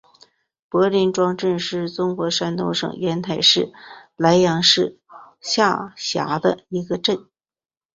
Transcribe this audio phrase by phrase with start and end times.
[0.67, 3.71] 柏林庄镇是中国山东省烟台市
[4.15, 4.97] 莱阳市
[5.39, 7.27] 下辖的一个镇。